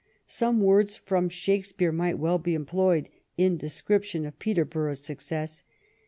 Some 0.25 0.61
words 0.61 0.95
from 0.95 1.29
Shakespeare 1.29 1.91
might 1.91 2.17
well 2.17 2.39
be 2.39 2.55
employed 2.55 3.07
in 3.37 3.55
description 3.57 4.25
of 4.25 4.39
Peterborough's 4.39 5.05
success. 5.05 5.63